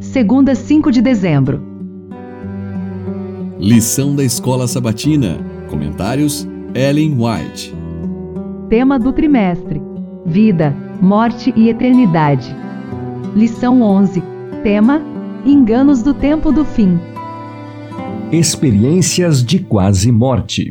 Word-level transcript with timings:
Segunda, 0.00 0.54
5 0.54 0.92
de 0.92 1.02
dezembro. 1.02 1.60
Lição 3.58 4.14
da 4.14 4.22
Escola 4.22 4.68
Sabatina. 4.68 5.38
Comentários: 5.68 6.46
Ellen 6.72 7.16
White. 7.18 7.74
Tema 8.68 8.96
do 8.96 9.12
trimestre: 9.12 9.82
Vida, 10.24 10.74
Morte 11.00 11.52
e 11.56 11.68
Eternidade. 11.68 12.54
Lição 13.34 13.82
11. 13.82 14.22
Tema: 14.62 15.02
Enganos 15.44 16.00
do 16.00 16.14
tempo 16.14 16.52
do 16.52 16.64
fim. 16.64 16.98
Experiências 18.30 19.44
de 19.44 19.58
quase 19.58 20.12
morte. 20.12 20.70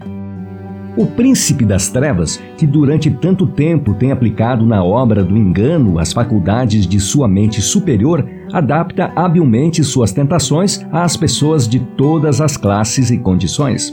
O 0.97 1.05
príncipe 1.05 1.63
das 1.63 1.89
trevas, 1.89 2.41
que 2.57 2.65
durante 2.65 3.09
tanto 3.11 3.45
tempo 3.45 3.93
tem 3.93 4.11
aplicado 4.11 4.65
na 4.65 4.83
obra 4.83 5.23
do 5.23 5.37
engano 5.37 5.99
as 5.99 6.11
faculdades 6.11 6.87
de 6.87 6.99
sua 6.99 7.27
mente 7.27 7.61
superior, 7.61 8.27
adapta 8.53 9.11
habilmente 9.15 9.83
suas 9.83 10.11
tentações 10.11 10.85
às 10.91 11.15
pessoas 11.15 11.67
de 11.67 11.79
todas 11.79 12.41
as 12.41 12.57
classes 12.57 13.11
e 13.11 13.17
condições. 13.17 13.91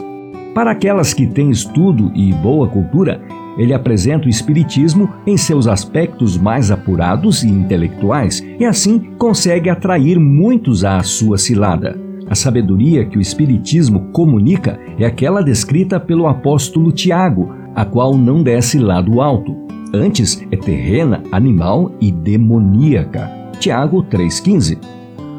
Para 0.54 0.72
aquelas 0.72 1.14
que 1.14 1.26
têm 1.26 1.50
estudo 1.50 2.10
e 2.14 2.32
boa 2.32 2.66
cultura, 2.68 3.20
ele 3.56 3.74
apresenta 3.74 4.26
o 4.26 4.30
Espiritismo 4.30 5.10
em 5.26 5.36
seus 5.36 5.66
aspectos 5.66 6.38
mais 6.38 6.70
apurados 6.70 7.42
e 7.42 7.48
intelectuais 7.48 8.44
e 8.58 8.64
assim 8.64 8.98
consegue 9.18 9.68
atrair 9.68 10.18
muitos 10.18 10.84
à 10.84 11.02
sua 11.02 11.36
cilada. 11.36 11.98
A 12.30 12.34
sabedoria 12.34 13.04
que 13.04 13.18
o 13.18 13.20
Espiritismo 13.20 14.10
comunica 14.12 14.78
é 14.98 15.06
aquela 15.06 15.42
descrita 15.42 15.98
pelo 15.98 16.26
apóstolo 16.26 16.92
Tiago, 16.92 17.52
a 17.74 17.84
qual 17.84 18.16
não 18.16 18.42
desce 18.42 18.78
lá 18.78 19.00
do 19.00 19.20
alto. 19.20 19.56
Antes 19.94 20.44
é 20.50 20.56
terrena, 20.56 21.22
animal 21.32 21.92
e 22.00 22.12
demoníaca. 22.12 23.37
Tiago 23.58 24.02
3,15. 24.04 24.78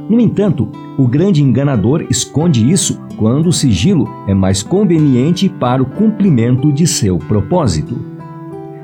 No 0.10 0.20
entanto, 0.20 0.68
o 0.98 1.08
grande 1.08 1.42
enganador 1.42 2.06
esconde 2.10 2.70
isso 2.70 3.00
quando 3.16 3.48
o 3.48 3.54
sigilo 3.54 4.10
é 4.28 4.34
mais 4.34 4.64
conveniente 4.64 5.48
para 5.48 5.82
o 5.82 5.86
cumprimento 5.86 6.72
de 6.72 6.88
seu 6.88 7.18
propósito. 7.18 7.96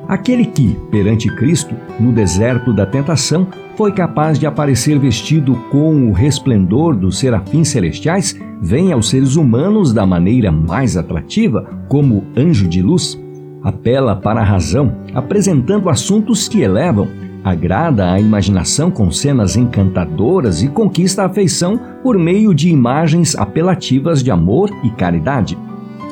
Aquele 0.07 0.45
que, 0.45 0.77
perante 0.91 1.27
Cristo, 1.35 1.73
no 1.99 2.11
deserto 2.11 2.71
da 2.71 2.85
tentação, 2.85 3.47
foi 3.75 3.91
capaz 3.91 4.37
de 4.37 4.45
aparecer 4.45 4.99
vestido 4.99 5.55
com 5.71 6.09
o 6.09 6.13
resplendor 6.13 6.95
dos 6.95 7.17
serafins 7.17 7.69
celestiais, 7.69 8.39
vem 8.61 8.93
aos 8.93 9.09
seres 9.09 9.35
humanos 9.35 9.91
da 9.91 10.05
maneira 10.05 10.51
mais 10.51 10.95
atrativa, 10.95 11.67
como 11.89 12.23
anjo 12.37 12.67
de 12.67 12.81
luz. 12.81 13.19
Apela 13.63 14.15
para 14.15 14.41
a 14.41 14.43
razão, 14.43 14.95
apresentando 15.13 15.89
assuntos 15.89 16.47
que 16.47 16.61
elevam, 16.61 17.07
agrada 17.45 18.11
a 18.11 18.19
imaginação 18.19 18.89
com 18.89 19.11
cenas 19.11 19.55
encantadoras 19.55 20.63
e 20.63 20.67
conquista 20.67 21.21
a 21.21 21.25
afeição 21.27 21.79
por 22.01 22.17
meio 22.17 22.55
de 22.55 22.69
imagens 22.69 23.35
apelativas 23.35 24.23
de 24.23 24.31
amor 24.31 24.71
e 24.83 24.89
caridade. 24.89 25.55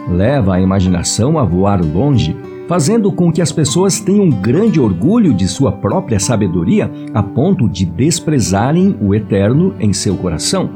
Leva 0.08 0.54
a 0.54 0.62
imaginação 0.62 1.40
a 1.40 1.44
voar 1.44 1.84
longe, 1.84 2.38
fazendo 2.68 3.12
com 3.12 3.32
que 3.32 3.42
as 3.42 3.52
pessoas 3.52 4.00
tenham 4.00 4.30
grande 4.30 4.80
orgulho 4.80 5.34
de 5.34 5.48
sua 5.48 5.72
própria 5.72 6.20
sabedoria 6.20 6.92
a 7.16 7.24
ponto 7.24 7.68
de 7.68 7.84
desprezarem 7.84 8.96
o 9.02 9.16
eterno 9.16 9.74
em 9.80 9.92
seu 9.92 10.16
coração. 10.16 10.70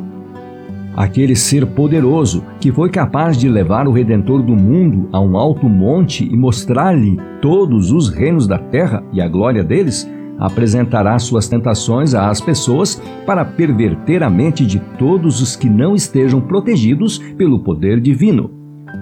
Aquele 0.96 1.36
ser 1.36 1.68
poderoso 1.68 2.44
que 2.60 2.72
foi 2.72 2.90
capaz 2.90 3.38
de 3.38 3.48
levar 3.48 3.88
o 3.88 3.92
Redentor 3.92 4.42
do 4.42 4.56
mundo 4.56 5.08
a 5.12 5.22
um 5.22 5.38
alto 5.38 5.70
monte 5.70 6.26
e 6.26 6.36
mostrar-lhe 6.36 7.20
todos 7.40 7.92
os 7.92 8.10
reinos 8.10 8.48
da 8.48 8.58
terra 8.58 9.04
e 9.14 9.22
a 9.22 9.28
glória 9.28 9.64
deles, 9.64 10.10
apresentará 10.40 11.18
suas 11.20 11.48
tentações 11.48 12.14
às 12.14 12.40
pessoas 12.40 13.02
para 13.26 13.44
perverter 13.44 14.24
a 14.24 14.30
mente 14.30 14.66
de 14.66 14.80
todos 14.98 15.42
os 15.42 15.56
que 15.56 15.70
não 15.70 15.96
estejam 15.96 16.40
protegidos 16.42 17.18
pelo 17.38 17.60
poder 17.60 18.00
divino. 18.00 18.52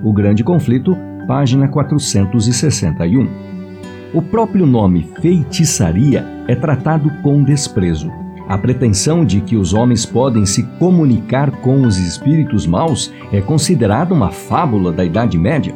O 0.04 0.14
grande 0.14 0.44
conflito 0.44 0.96
página 1.28 1.68
461. 1.68 3.28
O 4.14 4.22
próprio 4.22 4.66
nome 4.66 5.10
feitiçaria 5.20 6.26
é 6.48 6.56
tratado 6.56 7.10
com 7.22 7.44
desprezo. 7.44 8.12
A 8.48 8.58
pretensão 8.58 9.26
de 9.26 9.42
que 9.42 9.56
os 9.56 9.74
homens 9.74 10.06
podem 10.06 10.46
se 10.46 10.64
comunicar 10.78 11.50
com 11.50 11.82
os 11.82 11.98
espíritos 11.98 12.68
maus 12.68 13.12
é 13.32 13.42
considerada 13.42 14.14
uma 14.14 14.30
fábula 14.30 14.92
da 14.92 15.04
Idade 15.04 15.38
Média. 15.38 15.74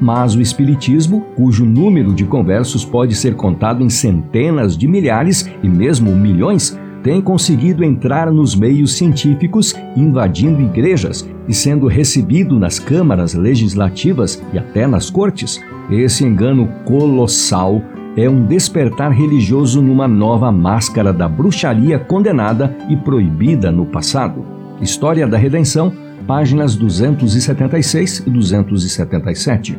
Mas 0.00 0.34
o 0.34 0.40
Espiritismo, 0.40 1.20
cujo 1.36 1.64
número 1.64 2.12
de 2.12 2.24
conversos 2.24 2.84
pode 2.84 3.14
ser 3.14 3.34
contado 3.34 3.82
em 3.82 3.88
centenas 3.88 4.76
de 4.76 4.88
milhares 4.88 5.48
e 5.62 5.68
mesmo 5.68 6.14
milhões, 6.14 6.78
tem 7.02 7.20
conseguido 7.20 7.84
entrar 7.84 8.32
nos 8.32 8.56
meios 8.56 8.94
científicos, 8.94 9.74
invadindo 9.94 10.62
igrejas 10.62 11.28
e 11.46 11.52
sendo 11.52 11.86
recebido 11.86 12.58
nas 12.58 12.78
câmaras 12.78 13.34
legislativas 13.34 14.42
e 14.54 14.58
até 14.58 14.86
nas 14.86 15.10
cortes. 15.10 15.62
Esse 15.90 16.24
engano 16.24 16.66
colossal 16.86 17.82
é 18.16 18.28
um 18.28 18.46
despertar 18.46 19.10
religioso 19.10 19.82
numa 19.82 20.08
nova 20.08 20.50
máscara 20.50 21.12
da 21.12 21.28
bruxaria 21.28 21.98
condenada 21.98 22.74
e 22.88 22.96
proibida 22.96 23.70
no 23.70 23.84
passado. 23.84 24.44
História 24.80 25.26
da 25.26 25.36
Redenção, 25.36 25.92
páginas 26.26 26.74
276 26.76 28.24
e 28.26 28.30
277. 28.30 29.78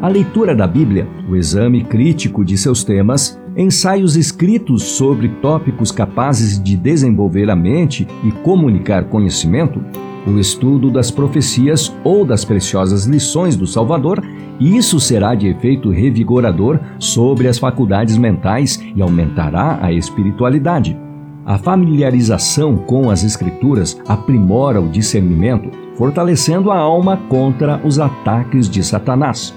A 0.00 0.08
leitura 0.08 0.54
da 0.54 0.66
Bíblia, 0.66 1.06
o 1.28 1.36
exame 1.36 1.84
crítico 1.84 2.44
de 2.44 2.56
seus 2.56 2.82
temas 2.82 3.38
ensaios 3.56 4.16
escritos 4.16 4.82
sobre 4.82 5.28
tópicos 5.42 5.90
capazes 5.90 6.62
de 6.62 6.76
desenvolver 6.76 7.50
a 7.50 7.56
mente 7.56 8.06
e 8.24 8.30
comunicar 8.30 9.04
conhecimento, 9.04 9.82
o 10.26 10.38
estudo 10.38 10.90
das 10.90 11.10
profecias 11.10 11.94
ou 12.04 12.24
das 12.24 12.44
preciosas 12.44 13.06
lições 13.06 13.56
do 13.56 13.66
Salvador, 13.66 14.22
isso 14.60 15.00
será 15.00 15.34
de 15.34 15.48
efeito 15.48 15.90
revigorador 15.90 16.78
sobre 16.98 17.48
as 17.48 17.58
faculdades 17.58 18.16
mentais 18.16 18.82
e 18.94 19.00
aumentará 19.00 19.78
a 19.80 19.92
espiritualidade. 19.92 20.96
A 21.44 21.56
familiarização 21.56 22.76
com 22.76 23.10
as 23.10 23.24
Escrituras 23.24 24.00
aprimora 24.06 24.80
o 24.80 24.88
discernimento, 24.88 25.70
fortalecendo 25.94 26.70
a 26.70 26.78
alma 26.78 27.16
contra 27.28 27.80
os 27.84 27.98
ataques 27.98 28.68
de 28.68 28.82
Satanás. 28.82 29.54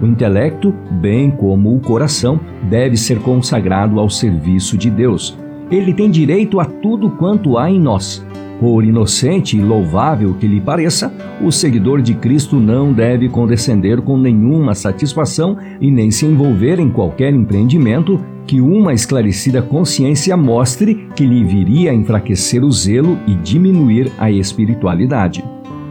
O 0.00 0.06
intelecto, 0.06 0.72
bem 1.00 1.30
como 1.30 1.74
o 1.74 1.80
coração, 1.80 2.38
deve 2.70 2.96
ser 2.96 3.18
consagrado 3.20 3.98
ao 3.98 4.08
serviço 4.08 4.78
de 4.78 4.88
Deus. 4.88 5.36
Ele 5.70 5.92
tem 5.92 6.08
direito 6.08 6.60
a 6.60 6.64
tudo 6.64 7.10
quanto 7.10 7.58
há 7.58 7.68
em 7.68 7.80
nós. 7.80 8.24
Por 8.60 8.84
inocente 8.84 9.56
e 9.56 9.60
louvável 9.60 10.34
que 10.34 10.46
lhe 10.46 10.60
pareça, 10.60 11.12
o 11.42 11.50
seguidor 11.50 12.00
de 12.00 12.14
Cristo 12.14 12.56
não 12.56 12.92
deve 12.92 13.28
condescender 13.28 14.00
com 14.00 14.16
nenhuma 14.16 14.74
satisfação 14.74 15.56
e 15.80 15.90
nem 15.90 16.10
se 16.10 16.26
envolver 16.26 16.78
em 16.80 16.90
qualquer 16.90 17.32
empreendimento 17.32 18.20
que 18.48 18.62
uma 18.62 18.94
esclarecida 18.94 19.60
consciência 19.60 20.34
mostre 20.34 21.06
que 21.14 21.26
lhe 21.26 21.44
viria 21.44 21.90
a 21.90 21.94
enfraquecer 21.94 22.64
o 22.64 22.72
zelo 22.72 23.18
e 23.26 23.34
diminuir 23.34 24.10
a 24.18 24.30
espiritualidade. 24.30 25.44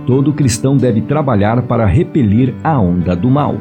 Todo 0.08 0.34
cristão 0.34 0.76
deve 0.76 1.02
trabalhar 1.02 1.62
para 1.62 1.86
repelir 1.86 2.56
a 2.64 2.80
onda 2.80 3.16
do 3.16 3.30
mal. 3.30 3.58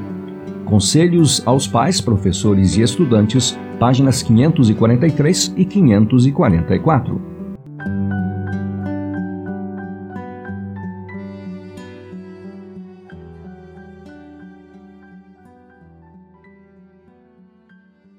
Conselhos 0.65 1.43
aos 1.45 1.67
pais, 1.67 2.01
professores 2.01 2.79
e 2.79 2.83
estudantes, 2.83 3.57
páginas 3.79 4.23
543 4.23 5.53
e 5.59 5.65
544. 5.67 7.36